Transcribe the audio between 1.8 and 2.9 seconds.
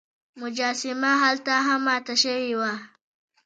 ماته شوې وه.